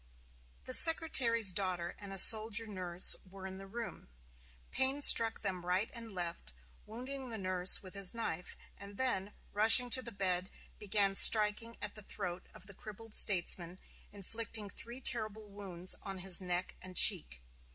The 0.65 0.73
Secretary's 0.73 1.51
daughter 1.51 1.93
and 1.99 2.11
a 2.11 2.17
soldier 2.17 2.65
nurse 2.65 3.15
were 3.23 3.45
in 3.45 3.59
the 3.59 3.67
room. 3.67 4.07
Payne 4.71 5.03
struck 5.03 5.43
them 5.43 5.63
right 5.63 5.91
and 5.93 6.11
left, 6.11 6.53
wounding 6.87 7.29
the 7.29 7.37
nurse 7.37 7.83
with 7.83 7.93
his 7.93 8.11
knife, 8.11 8.57
and 8.77 8.97
then, 8.97 9.33
rushing 9.53 9.91
to 9.91 10.01
the 10.01 10.11
bed, 10.11 10.49
began 10.79 11.13
striking 11.13 11.75
at 11.83 11.93
the 11.93 12.01
throat 12.01 12.47
of 12.55 12.65
the 12.65 12.73
crippled 12.73 13.13
statesman, 13.13 13.77
inflicting 14.11 14.71
three 14.71 15.01
terrible 15.01 15.51
wounds 15.51 15.93
on 16.01 16.17
his 16.17 16.41
neck 16.41 16.73
and 16.81 16.97
cheek. 16.97 17.43